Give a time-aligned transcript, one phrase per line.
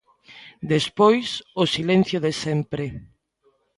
[0.73, 1.27] Despois,
[1.61, 2.85] o silencio de sempre.